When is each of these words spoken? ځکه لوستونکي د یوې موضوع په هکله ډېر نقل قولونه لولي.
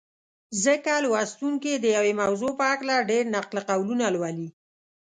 ځکه 0.63 0.91
لوستونکي 1.05 1.73
د 1.77 1.85
یوې 1.95 2.13
موضوع 2.21 2.51
په 2.59 2.63
هکله 2.71 2.95
ډېر 3.09 3.23
نقل 3.35 3.57
قولونه 3.69 4.05
لولي. 4.15 4.49